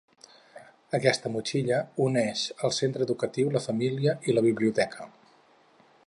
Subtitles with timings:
[0.97, 5.07] Aquesta motxilla uneix el centre educatiu, la família i la biblioteca.